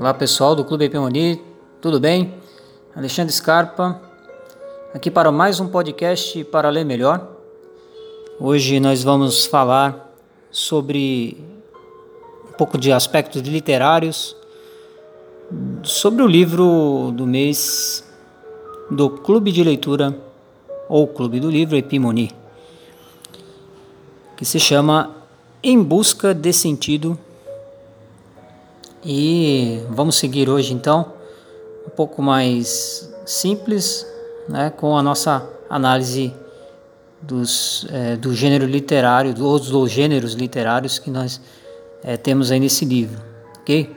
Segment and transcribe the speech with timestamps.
[0.00, 1.38] Olá pessoal do Clube Epimoni,
[1.78, 2.32] tudo bem?
[2.96, 4.00] Alexandre Scarpa,
[4.94, 7.28] aqui para mais um podcast para ler melhor.
[8.40, 10.10] Hoje nós vamos falar
[10.50, 11.36] sobre
[12.48, 14.34] um pouco de aspectos literários,
[15.82, 18.02] sobre o livro do mês
[18.90, 20.18] do Clube de Leitura
[20.88, 22.34] ou Clube do Livro Epimoni,
[24.34, 25.14] que se chama
[25.62, 27.18] Em Busca de Sentido
[29.04, 31.12] e vamos seguir hoje então
[31.86, 34.06] um pouco mais simples,
[34.48, 36.32] né, com a nossa análise
[37.22, 41.40] dos, é, do gênero literário, dos, dos gêneros literários que nós
[42.02, 43.20] é, temos aí nesse livro,
[43.60, 43.94] ok?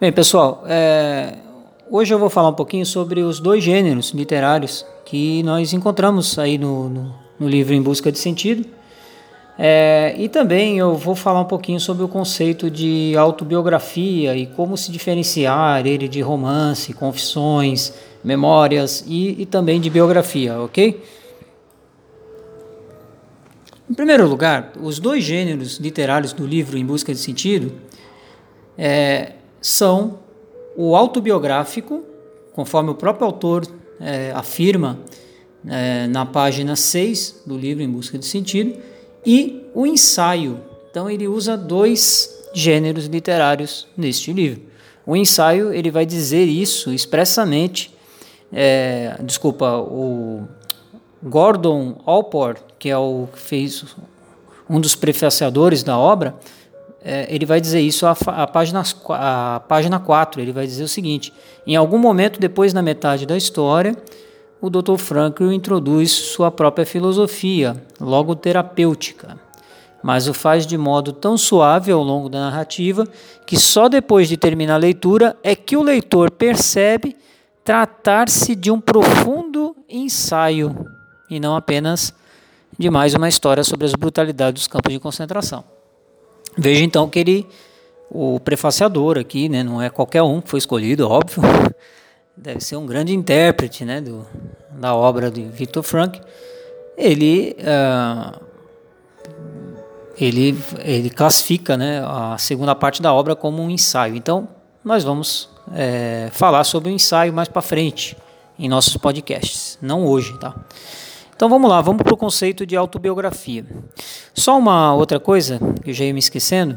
[0.00, 1.38] Bem, pessoal, é,
[1.90, 6.56] hoje eu vou falar um pouquinho sobre os dois gêneros literários que nós encontramos aí
[6.56, 8.77] no, no, no livro Em Busca de Sentido
[9.60, 14.76] é, e também eu vou falar um pouquinho sobre o conceito de autobiografia e como
[14.76, 17.92] se diferenciar ele de romance, confissões,
[18.22, 21.02] memórias e, e também de biografia, ok?
[23.90, 27.72] Em primeiro lugar, os dois gêneros literários do livro Em Busca de Sentido
[28.76, 30.20] é, são
[30.76, 32.04] o autobiográfico,
[32.52, 33.66] conforme o próprio autor
[33.98, 35.00] é, afirma
[35.66, 38.78] é, na página 6 do livro Em Busca de Sentido,
[39.28, 40.58] e o ensaio.
[40.90, 44.62] Então ele usa dois gêneros literários neste livro.
[45.04, 47.94] O ensaio ele vai dizer isso expressamente.
[48.50, 50.48] É, desculpa, o
[51.22, 53.84] Gordon Allport, que é o que fez
[54.68, 56.34] um dos prefaciadores da obra,
[57.04, 60.40] é, ele vai dizer isso a, página, a página 4.
[60.40, 61.34] Ele vai dizer o seguinte:
[61.66, 63.94] em algum momento depois da metade da história,
[64.60, 64.96] o Dr.
[64.96, 69.38] Frankl introduz sua própria filosofia logoterapêutica,
[70.02, 73.06] mas o faz de modo tão suave ao longo da narrativa
[73.46, 77.16] que só depois de terminar a leitura é que o leitor percebe
[77.64, 80.74] tratar-se de um profundo ensaio
[81.28, 82.14] e não apenas
[82.78, 85.64] de mais uma história sobre as brutalidades dos campos de concentração.
[86.56, 87.46] Veja então que ele,
[88.10, 91.42] o prefaciador aqui, né, não é qualquer um que foi escolhido, óbvio,
[92.40, 94.24] deve ser um grande intérprete né, do,
[94.70, 96.20] da obra de Victor Frank,
[96.96, 98.40] ele, uh,
[100.16, 104.14] ele, ele classifica né, a segunda parte da obra como um ensaio.
[104.14, 104.48] Então,
[104.84, 108.16] nós vamos é, falar sobre o ensaio mais para frente
[108.58, 110.54] em nossos podcasts, não hoje, tá?
[111.34, 113.64] Então vamos lá, vamos para o conceito de autobiografia.
[114.34, 116.76] Só uma outra coisa que eu já ia me esquecendo.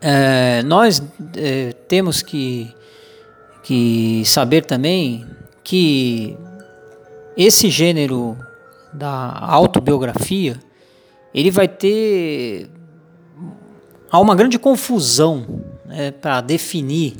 [0.00, 1.02] É, nós
[1.36, 2.74] é, temos que
[3.62, 5.26] que saber também
[5.62, 6.36] que
[7.36, 8.36] esse gênero
[8.92, 10.60] da autobiografia
[11.34, 12.68] ele vai ter
[14.10, 17.16] há uma grande confusão né, para definir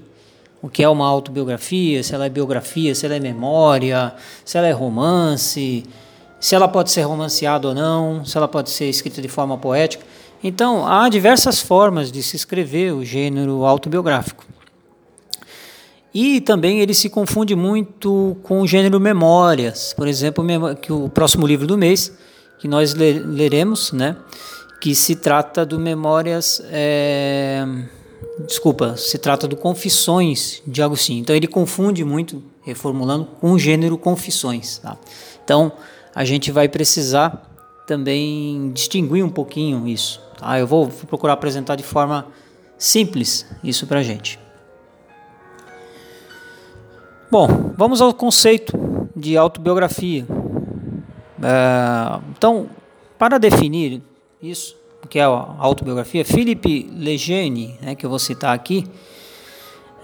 [0.60, 4.14] o que é uma autobiografia, se ela é biografia, se ela é memória,
[4.44, 5.84] se ela é romance,
[6.38, 10.04] se ela pode ser romanceada ou não, se ela pode ser escrita de forma poética.
[10.44, 14.44] Então, há diversas formas de se escrever o gênero autobiográfico.
[16.14, 20.44] E também ele se confunde muito com o gênero memórias, por exemplo,
[20.76, 22.12] que o próximo livro do mês
[22.62, 24.16] que nós leremos, né,
[24.80, 27.66] que se trata do Memórias, é,
[28.46, 31.20] desculpa, se trata do Confissões de Agostinho.
[31.20, 34.78] Então ele confunde muito, reformulando, com o gênero Confissões.
[34.78, 34.96] Tá?
[35.44, 35.72] Então
[36.14, 37.48] a gente vai precisar
[37.84, 40.20] também distinguir um pouquinho isso.
[40.38, 40.56] Tá?
[40.56, 42.26] Eu vou procurar apresentar de forma
[42.78, 44.38] simples isso para a gente.
[47.32, 48.78] Bom, vamos ao conceito
[49.16, 50.26] de autobiografia.
[51.42, 52.68] É, então,
[53.18, 54.02] para definir
[54.42, 58.86] isso, o que é a autobiografia, Philippe Lejeune, né, que eu vou citar aqui,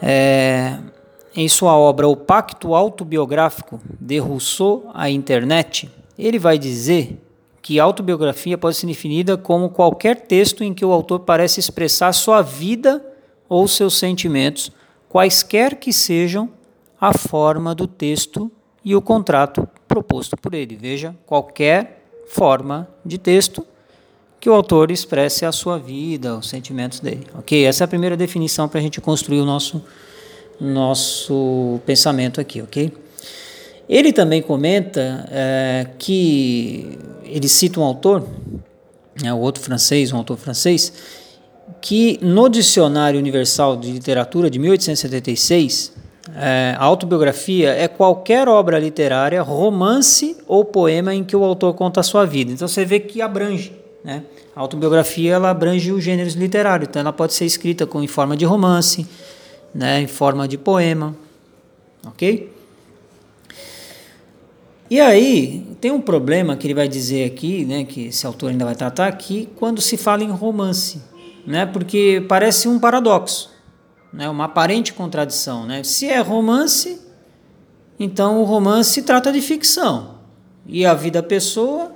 [0.01, 0.79] é,
[1.37, 7.23] em sua obra O Pacto Autobiográfico de Rousseau à Internet, ele vai dizer
[7.61, 12.41] que autobiografia pode ser definida como qualquer texto em que o autor parece expressar sua
[12.41, 13.05] vida
[13.47, 14.73] ou seus sentimentos,
[15.11, 16.57] quaisquer que sejam
[17.01, 18.51] a forma do texto
[18.85, 20.77] e o contrato proposto por ele.
[20.77, 23.65] Veja, qualquer forma de texto
[24.41, 27.27] que o autor expresse a sua vida, os sentimentos dele.
[27.37, 27.65] Ok?
[27.65, 29.83] Essa é a primeira definição para a gente construir o nosso,
[30.61, 32.93] nosso pensamento aqui, ok?
[33.89, 38.27] Ele também comenta é, que ele cita um autor,
[39.25, 40.93] é, o outro francês, um autor francês,
[41.81, 45.93] que no Dicionário Universal de Literatura de 1876
[46.37, 52.03] é, autobiografia é qualquer obra literária, romance ou poema em que o autor conta a
[52.03, 52.53] sua vida.
[52.53, 53.73] Então você vê que abrange.
[54.05, 54.25] Né?
[54.55, 58.37] A autobiografia ela abrange os gêneros literários, então ela pode ser escrita com, em forma
[58.37, 59.07] de romance,
[59.75, 61.15] né, em forma de poema,
[62.05, 62.53] ok?
[64.91, 68.65] E aí tem um problema que ele vai dizer aqui, né, que esse autor ainda
[68.65, 71.03] vai tratar aqui, quando se fala em romance,
[71.47, 73.51] né, porque parece um paradoxo,
[74.13, 75.83] né, uma aparente contradição, né?
[75.83, 77.01] Se é romance,
[77.99, 80.19] então o romance trata de ficção
[80.67, 81.93] e a vida da pessoa,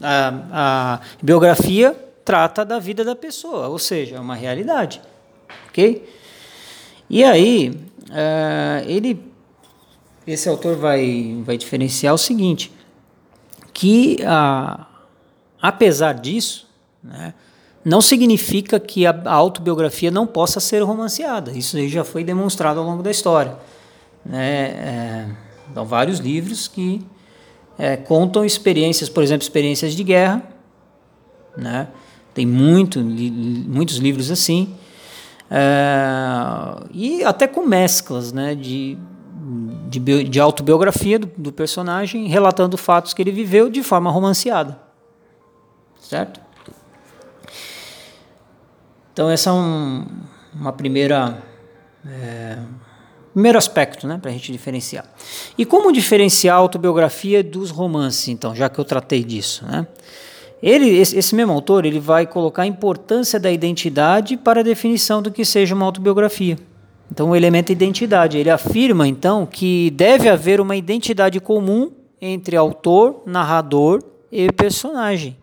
[0.00, 5.00] a, a biografia trata da vida da pessoa, ou seja, é uma realidade,
[5.68, 6.06] ok?
[7.08, 7.70] E aí
[8.10, 9.28] uh, ele
[10.32, 12.70] esse autor vai, vai diferenciar o seguinte,
[13.72, 14.86] que a,
[15.60, 16.68] apesar disso,
[17.02, 17.32] né,
[17.84, 21.52] não significa que a, autobiografia não possa ser romanceada.
[21.52, 23.56] Isso aí já foi demonstrado ao longo da história.
[24.24, 24.48] Né?
[24.48, 25.26] É,
[25.70, 27.04] então, vários livros que
[27.78, 30.42] é, contam experiências, por exemplo, experiências de guerra.
[31.56, 31.88] Né?
[32.34, 34.74] Tem muito, li, muitos livros assim.
[35.50, 38.98] É, e até com mesclas né, de
[39.88, 44.78] de, de autobiografia do, do personagem, relatando fatos que ele viveu de forma romanceada.
[46.00, 46.40] Certo?
[49.18, 50.06] Então, essa é um,
[50.54, 51.42] uma primeira.
[52.06, 52.56] É,
[53.32, 55.04] primeiro aspecto né, para a gente diferenciar.
[55.58, 59.66] E como diferenciar a autobiografia dos romances, então, já que eu tratei disso?
[59.66, 59.88] Né?
[60.62, 65.32] Ele, esse mesmo autor ele vai colocar a importância da identidade para a definição do
[65.32, 66.56] que seja uma autobiografia.
[67.10, 68.38] Então, o elemento identidade.
[68.38, 71.90] Ele afirma, então, que deve haver uma identidade comum
[72.22, 74.00] entre autor, narrador
[74.30, 75.36] e personagem.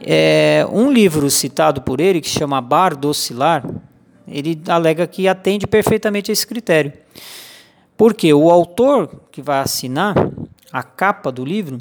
[0.00, 3.64] É, um livro citado por ele, que se chama Bar do Oscilar,
[4.26, 6.92] ele alega que atende perfeitamente a esse critério.
[7.96, 10.14] Porque o autor que vai assinar
[10.72, 11.78] a capa do livro,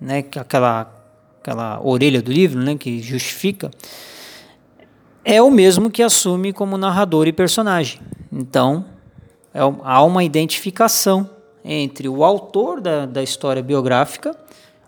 [0.00, 0.92] né, aquela,
[1.40, 3.70] aquela orelha do livro né, que justifica,
[5.24, 8.00] é o mesmo que assume como narrador e personagem.
[8.30, 8.84] Então,
[9.52, 11.28] é, há uma identificação
[11.64, 14.36] entre o autor da, da história biográfica,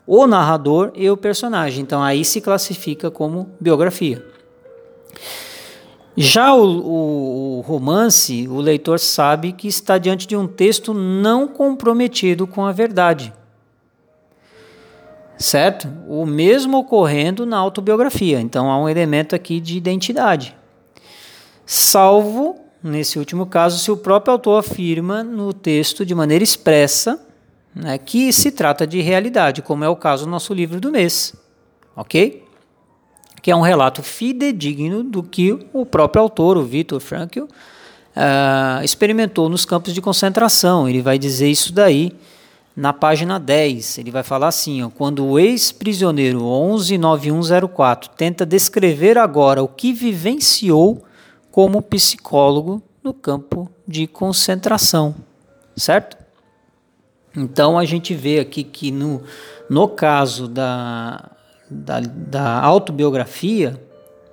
[0.09, 1.83] o narrador e o personagem.
[1.83, 4.25] Então, aí se classifica como biografia.
[6.17, 12.47] Já o, o, romance, o leitor sabe que está diante de um texto não comprometido
[12.47, 13.33] com a verdade
[15.39, 15.89] certo?
[16.09, 18.41] O mesmo ocorrendo na autobiografia.
[18.41, 20.55] Então há um elemento aqui de identidade.
[21.65, 27.28] Salvo, nesse último caso, se o próprio autor afirma no texto de maneira expressa
[27.75, 31.35] né, que se trata de realidade, como é o caso do nosso livro do mês.
[31.95, 32.45] Ok?
[33.43, 39.49] Que é um relato fidedigno do que o próprio autor, o Viktor Frankl, uh, experimentou
[39.49, 40.89] nos campos de concentração.
[40.89, 42.13] Ele vai dizer isso daí
[42.79, 49.63] na página 10, ele vai falar assim: ó, quando o ex-prisioneiro 119104 tenta descrever agora
[49.63, 51.05] o que vivenciou
[51.51, 55.17] como psicólogo no campo de concentração,
[55.77, 56.18] certo?
[57.37, 59.23] Então a gente vê aqui que no,
[59.69, 61.31] no caso da,
[61.71, 63.81] da, da autobiografia,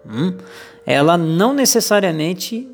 [0.06, 0.33] hum,
[0.86, 2.68] ela não necessariamente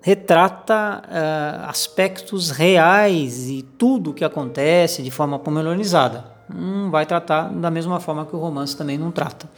[0.00, 6.26] retrata uh, aspectos reais e tudo o que acontece de forma pormenorizada.
[6.46, 9.48] Não vai tratar da mesma forma que o romance também não trata.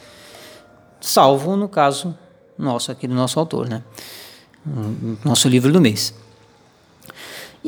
[1.01, 2.17] Salvo no caso
[2.57, 3.83] nosso aqui do nosso autor, né?
[5.25, 6.15] Nosso livro do mês.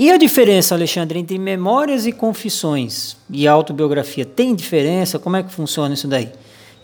[0.01, 4.25] E a diferença, Alexandre, entre memórias e confissões e autobiografia?
[4.25, 5.19] Tem diferença?
[5.19, 6.31] Como é que funciona isso daí?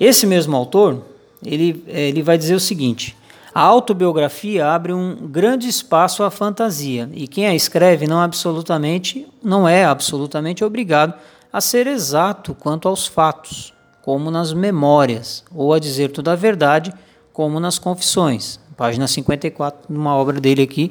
[0.00, 1.00] Esse mesmo autor,
[1.46, 3.16] ele, ele vai dizer o seguinte:
[3.54, 9.68] a autobiografia abre um grande espaço à fantasia e quem a escreve não absolutamente não
[9.68, 11.14] é absolutamente obrigado
[11.52, 16.92] a ser exato quanto aos fatos, como nas memórias, ou a dizer toda a verdade,
[17.32, 18.58] como nas confissões.
[18.76, 20.90] Página 54, numa obra dele aqui,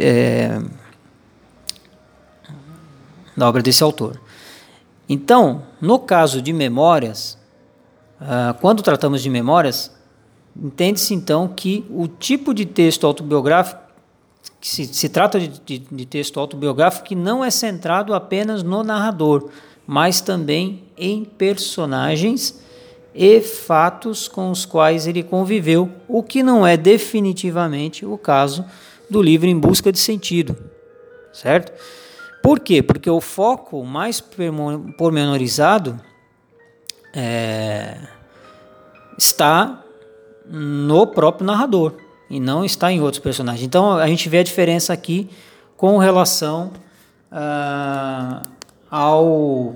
[0.00, 0.58] é,
[3.40, 4.20] da obra desse autor.
[5.08, 7.36] Então, no caso de memórias,
[8.20, 9.90] uh, quando tratamos de memórias,
[10.56, 13.80] Entende-se então que o tipo de texto autobiográfico,
[14.60, 19.48] se, se trata de, de, de texto autobiográfico que não é centrado apenas no narrador,
[19.86, 22.60] mas também em personagens
[23.14, 28.64] e fatos com os quais ele conviveu, o que não é definitivamente o caso
[29.08, 30.56] do livro Em Busca de Sentido,
[31.32, 31.72] certo?
[32.42, 32.82] Por quê?
[32.82, 34.22] Porque o foco mais
[34.96, 36.00] pormenorizado
[37.14, 37.98] é,
[39.18, 39.82] está
[40.46, 41.94] no próprio narrador
[42.28, 43.64] e não está em outros personagens.
[43.66, 45.28] Então a gente vê a diferença aqui
[45.76, 46.72] com relação
[47.30, 48.48] uh,
[48.90, 49.74] ao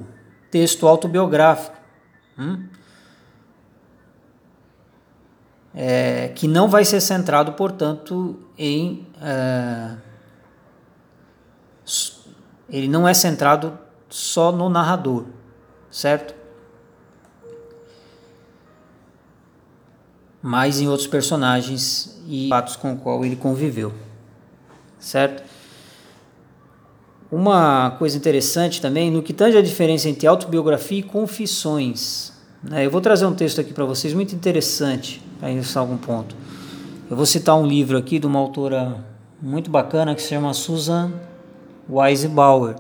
[0.51, 1.77] texto autobiográfico.
[2.39, 2.65] Hum?
[5.75, 9.07] é, que não vai ser centrado, portanto, em.
[9.21, 9.97] É,
[12.75, 13.79] ele não é centrado
[14.11, 15.27] só no narrador,
[15.89, 16.35] certo?
[20.43, 23.93] Mas em outros personagens e fatos com o qual ele conviveu,
[24.99, 25.45] certo?
[27.31, 32.33] Uma coisa interessante também, no que tange a diferença entre autobiografia e confissões.
[32.61, 32.87] Né?
[32.87, 36.35] Eu vou trazer um texto aqui para vocês muito interessante, para ilustrar algum ponto.
[37.09, 38.97] Eu vou citar um livro aqui de uma autora
[39.41, 41.13] muito bacana que se chama Susan
[41.89, 42.77] Weisbauer.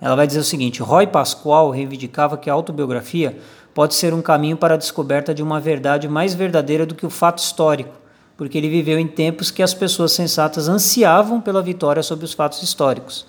[0.00, 3.36] Ela vai dizer o seguinte: Roy Pascoal reivindicava que a autobiografia
[3.74, 7.10] pode ser um caminho para a descoberta de uma verdade mais verdadeira do que o
[7.10, 7.94] fato histórico,
[8.36, 12.62] porque ele viveu em tempos que as pessoas sensatas ansiavam pela vitória sobre os fatos
[12.62, 13.26] históricos.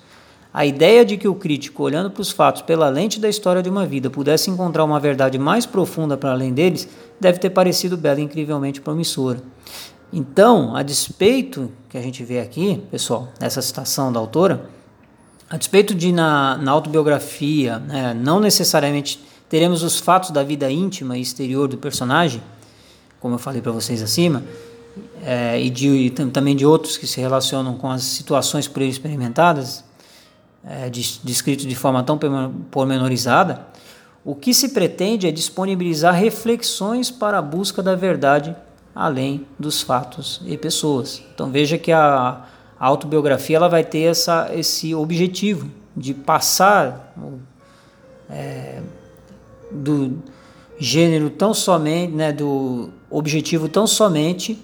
[0.54, 3.70] A ideia de que o crítico, olhando para os fatos pela lente da história de
[3.70, 6.86] uma vida, pudesse encontrar uma verdade mais profunda para além deles,
[7.18, 9.40] deve ter parecido bela e incrivelmente promissora.
[10.12, 14.68] Então, a despeito que a gente vê aqui, pessoal, nessa citação da autora,
[15.48, 21.16] a despeito de na, na autobiografia né, não necessariamente teremos os fatos da vida íntima
[21.16, 22.42] e exterior do personagem,
[23.20, 24.42] como eu falei para vocês acima,
[25.24, 28.90] é, e, de, e também de outros que se relacionam com as situações por ele
[28.90, 29.82] experimentadas,
[30.64, 32.18] é, descrito de forma tão
[32.70, 33.66] pormenorizada,
[34.24, 38.54] o que se pretende é disponibilizar reflexões para a busca da verdade
[38.94, 41.22] além dos fatos e pessoas.
[41.34, 42.44] Então veja que a,
[42.78, 47.14] autobiografia ela vai ter essa, esse objetivo de passar
[48.28, 48.82] é,
[49.70, 50.18] do
[50.80, 54.60] gênero tão somente, né, do objetivo tão somente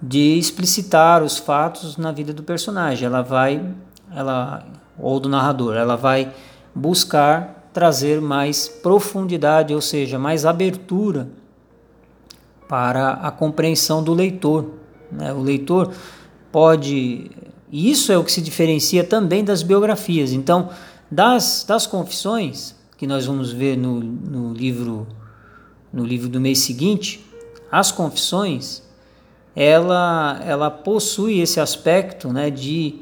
[0.00, 3.04] de explicitar os fatos na vida do personagem.
[3.04, 3.62] Ela vai,
[4.16, 4.64] ela
[4.98, 5.76] ou do narrador.
[5.76, 6.32] Ela vai
[6.74, 11.28] buscar trazer mais profundidade, ou seja, mais abertura
[12.72, 14.70] para a compreensão do leitor.
[15.10, 15.30] Né?
[15.30, 15.92] O leitor
[16.50, 17.30] pode.
[17.70, 20.32] E isso é o que se diferencia também das biografias.
[20.32, 20.70] Então,
[21.10, 25.06] das, das confissões, que nós vamos ver no, no, livro,
[25.92, 27.22] no livro do mês seguinte,
[27.70, 28.82] as confissões,
[29.54, 33.00] ela, ela possui esse aspecto né, de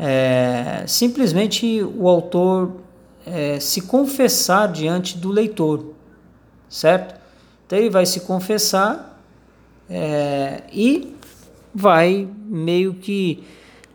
[0.00, 2.72] é, simplesmente o autor
[3.24, 5.92] é, se confessar diante do leitor,
[6.68, 7.22] certo?
[7.64, 9.11] Então ele vai se confessar
[9.92, 11.14] é, e
[11.74, 13.44] vai meio que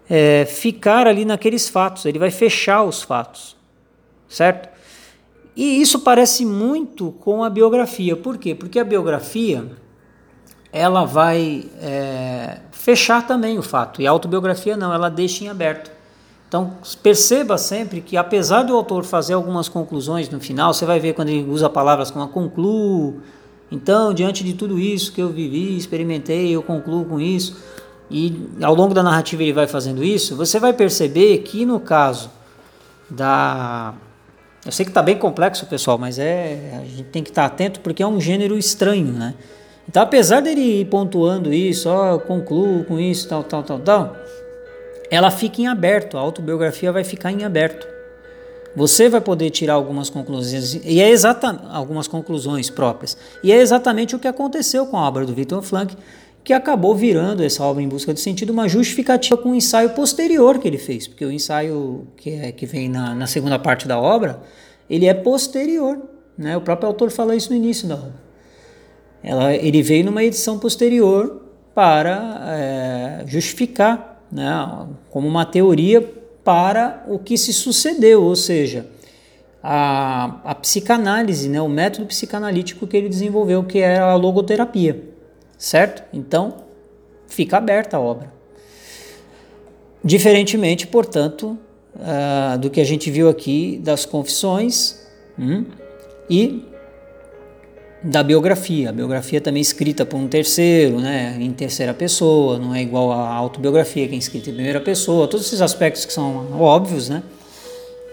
[0.08, 3.56] é, ficar ali naqueles fatos, ele vai fechar os fatos,
[4.30, 4.70] certo?
[5.56, 8.54] E isso parece muito com a biografia, por quê?
[8.54, 9.66] Porque a biografia
[10.72, 15.92] ela vai é, fechar também o fato, e a autobiografia não, ela deixa em aberto.
[16.48, 21.14] Então perceba sempre que apesar do autor fazer algumas conclusões no final, você vai ver
[21.14, 23.22] quando ele usa palavras como concluo,
[23.72, 27.58] então diante de tudo isso que eu vivi, experimentei, eu concluo com isso,
[28.10, 32.32] e ao longo da narrativa ele vai fazendo isso, você vai perceber que no caso
[33.10, 33.94] da
[34.66, 37.80] eu sei que está bem complexo, pessoal, mas é a gente tem que estar atento
[37.80, 39.34] porque é um gênero estranho, né?
[39.88, 44.18] Então, apesar dele ir pontuando isso, ó, concluo com isso, tal, tal, tal, tal,
[45.10, 47.88] ela fica em aberto, a autobiografia vai ficar em aberto.
[48.78, 53.18] Você vai poder tirar algumas conclusões e é exatamente algumas conclusões próprias.
[53.44, 55.98] E é exatamente o que aconteceu com a obra do Victor Frank,
[56.44, 60.60] que acabou virando essa obra em busca do sentido uma justificativa com o ensaio posterior
[60.60, 64.00] que ele fez, porque o ensaio que, é, que vem na, na segunda parte da
[64.00, 64.44] obra,
[64.88, 66.00] ele é posterior.
[66.38, 66.56] Né?
[66.56, 68.28] O próprio autor fala isso no início da obra.
[69.24, 71.42] Ela, ele veio numa edição posterior
[71.74, 78.88] para é, justificar né, como uma teoria para o que se sucedeu, ou seja,
[79.62, 84.98] a, a psicanálise, né, o método psicanalítico que ele desenvolveu, que era a logoterapia,
[85.58, 86.04] certo?
[86.14, 86.64] Então,
[87.28, 88.32] fica aberta a obra.
[90.02, 91.58] Diferentemente, portanto,
[91.98, 95.06] uh, do que a gente viu aqui das confissões
[95.38, 95.66] hum,
[96.30, 96.64] e
[98.02, 98.90] da biografia.
[98.90, 103.12] A biografia também é escrita por um terceiro, né, em terceira pessoa, não é igual
[103.12, 105.28] à autobiografia que é escrita em primeira pessoa.
[105.28, 107.24] Todos esses aspectos que são óbvios, né?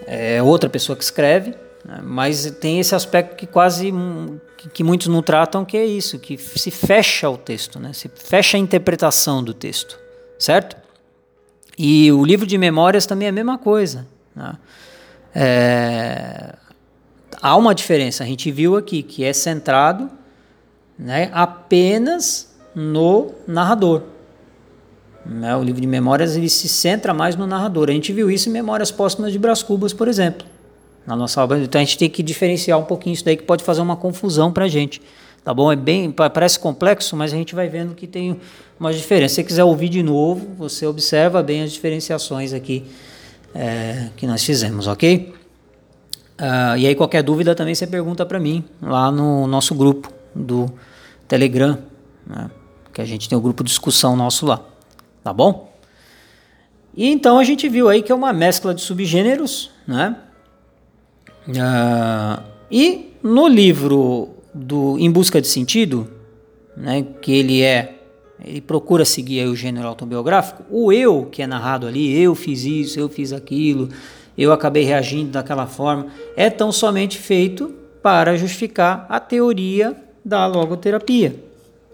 [0.07, 1.51] É outra pessoa que escreve,
[1.83, 3.91] né, mas tem esse aspecto que quase
[4.57, 7.91] que, que muitos não tratam, que é isso, que se fecha o texto, né?
[7.93, 9.99] Se fecha a interpretação do texto,
[10.37, 10.77] certo?
[11.77, 14.07] E o livro de memórias também é a mesma coisa.
[14.35, 14.53] Né?
[15.33, 16.55] É,
[17.45, 18.23] há uma diferença.
[18.23, 20.09] A gente viu aqui que é centrado
[20.97, 24.01] né, apenas no narrador.
[25.23, 27.89] Né, o livro de memórias ele se centra mais no narrador.
[27.89, 30.47] A gente viu isso em Memórias Póstumas de Brás Cubas, por exemplo,
[31.05, 31.59] na nossa obra.
[31.59, 34.51] Então a gente tem que diferenciar um pouquinho isso daí que pode fazer uma confusão
[34.51, 34.99] para a gente.
[35.43, 35.71] tá bom?
[35.71, 38.39] É bem, parece complexo, mas a gente vai vendo que tem
[38.79, 39.35] uma diferença.
[39.35, 42.85] Se você quiser ouvir de novo, você observa bem as diferenciações aqui
[43.53, 45.44] é, que nós fizemos, ok?
[46.39, 50.69] Uh, e aí qualquer dúvida também você pergunta para mim lá no nosso grupo do
[51.27, 51.77] Telegram,
[52.27, 52.51] né?
[52.93, 54.61] que a gente tem o um grupo de discussão nosso lá,
[55.23, 55.73] tá bom?
[56.95, 60.17] E então a gente viu aí que é uma mescla de subgêneros, né?
[61.47, 66.09] Uh, e no livro do Em Busca de Sentido,
[66.75, 67.99] né, que ele é,
[68.43, 72.99] ele procura seguir o gênero autobiográfico, o eu que é narrado ali, eu fiz isso,
[72.99, 73.89] eu fiz aquilo,
[74.43, 81.35] eu acabei reagindo daquela forma, é tão somente feito para justificar a teoria da logoterapia,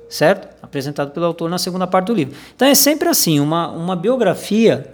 [0.10, 0.48] certo?
[0.62, 2.36] Apresentado pelo autor na segunda parte do livro.
[2.56, 4.92] Então é sempre assim, uma, uma biografia,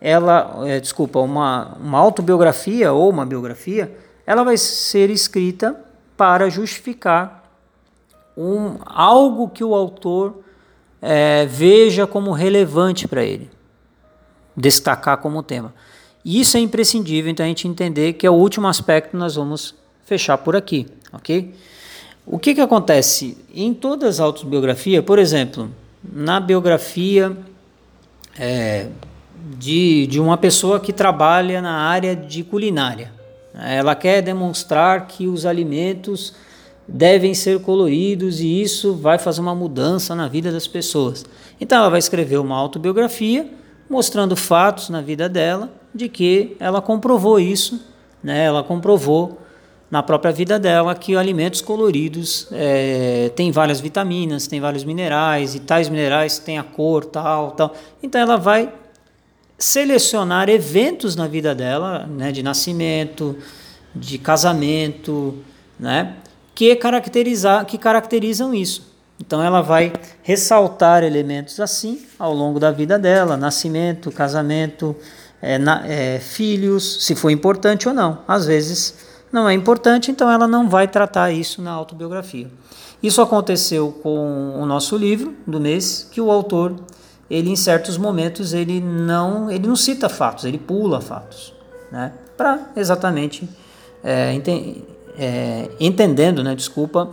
[0.00, 5.76] ela, é, desculpa, uma, uma autobiografia ou uma biografia, ela vai ser escrita
[6.16, 7.44] para justificar
[8.36, 10.42] um, algo que o autor
[11.00, 13.50] é, veja como relevante para ele,
[14.56, 15.72] destacar como tema.
[16.24, 19.34] E isso é imprescindível, então a gente entender que é o último aspecto que nós
[19.34, 19.74] vamos
[20.06, 21.54] fechar por aqui, ok?
[22.26, 23.36] O que, que acontece?
[23.54, 25.70] Em todas as autobiografias, por exemplo,
[26.02, 27.36] na biografia
[28.38, 28.86] é,
[29.58, 33.12] de, de uma pessoa que trabalha na área de culinária,
[33.54, 36.34] ela quer demonstrar que os alimentos
[36.88, 41.24] devem ser coloridos e isso vai fazer uma mudança na vida das pessoas.
[41.60, 43.48] Então ela vai escrever uma autobiografia
[43.88, 47.80] mostrando fatos na vida dela de que ela comprovou isso,
[48.22, 48.44] né?
[48.44, 49.38] Ela comprovou
[49.90, 55.60] na própria vida dela que alimentos coloridos é, têm várias vitaminas, têm vários minerais e
[55.60, 57.74] tais minerais têm a cor tal, tal.
[58.02, 58.72] Então ela vai
[59.56, 63.36] selecionar eventos na vida dela, né, de nascimento,
[63.94, 65.38] de casamento,
[65.78, 66.16] né,
[66.54, 68.93] que caracterizar, que caracterizam isso.
[69.20, 74.96] Então ela vai ressaltar elementos assim ao longo da vida dela, nascimento, casamento,
[75.40, 78.18] é, na, é, filhos, se for importante ou não.
[78.26, 78.94] Às vezes
[79.32, 82.48] não é importante, então ela não vai tratar isso na autobiografia.
[83.02, 86.74] Isso aconteceu com o nosso livro do mês, que o autor
[87.30, 91.54] ele em certos momentos ele não ele não cita fatos, ele pula fatos,
[91.90, 92.12] né?
[92.36, 93.48] Para exatamente
[94.02, 94.84] é, ente,
[95.18, 96.54] é, entendendo, né?
[96.54, 97.10] Desculpa,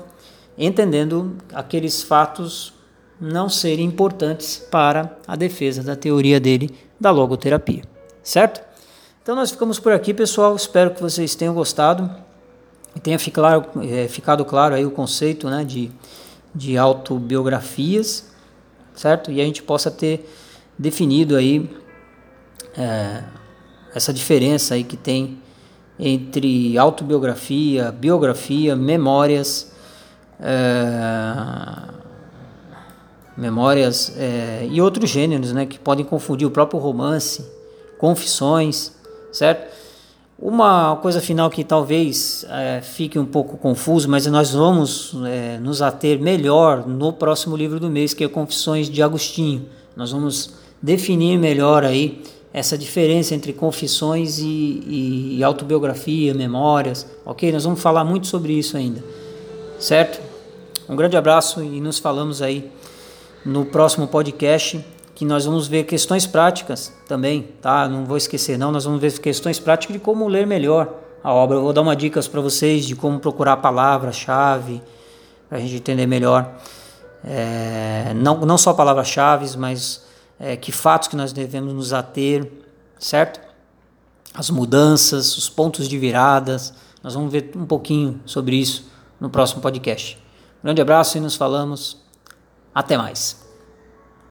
[0.57, 2.73] entendendo aqueles fatos
[3.19, 7.83] não serem importantes para a defesa da teoria dele da logoterapia,
[8.23, 8.61] certo?
[9.21, 10.55] Então nós ficamos por aqui, pessoal.
[10.55, 12.09] Espero que vocês tenham gostado
[12.95, 15.63] e tenha ficado, é, ficado claro aí o conceito, né?
[15.63, 15.91] De
[16.53, 18.31] de autobiografias
[18.95, 19.31] certo?
[19.31, 20.29] E a gente possa ter
[20.77, 21.69] definido aí
[22.77, 23.23] é,
[23.93, 25.39] essa diferença aí que tem
[25.99, 29.71] entre autobiografia, biografia, memórias,
[30.41, 31.91] é,
[33.37, 37.45] memórias é, e outros gêneros, né, que podem confundir o próprio romance,
[37.97, 38.93] confissões,
[39.31, 39.71] certo?
[40.39, 45.83] Uma coisa final que talvez é, fique um pouco confuso, mas nós vamos é, nos
[45.83, 49.67] ater melhor no próximo livro do mês, que é Confissões de Agostinho.
[49.95, 57.51] Nós vamos definir melhor aí essa diferença entre confissões e, e autobiografia, memórias, ok?
[57.51, 59.03] Nós vamos falar muito sobre isso ainda,
[59.79, 60.30] certo?
[60.91, 62.69] Um grande abraço e nos falamos aí
[63.45, 67.87] no próximo podcast que nós vamos ver questões práticas também, tá?
[67.87, 68.73] Não vou esquecer, não.
[68.73, 71.55] Nós vamos ver questões práticas de como ler melhor a obra.
[71.55, 74.81] Eu vou dar uma dicas para vocês de como procurar a palavra-chave
[75.47, 76.55] para a gente entender melhor.
[77.23, 80.05] É, não, não só palavras-chave, mas
[80.37, 82.51] é, que fatos que nós devemos nos ater,
[82.99, 83.39] certo?
[84.33, 86.73] As mudanças, os pontos de viradas.
[87.01, 90.20] Nós vamos ver um pouquinho sobre isso no próximo podcast.
[90.63, 91.97] Grande abraço e nos falamos.
[92.73, 93.40] Até mais.